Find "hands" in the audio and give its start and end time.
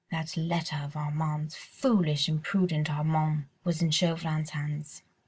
4.49-5.03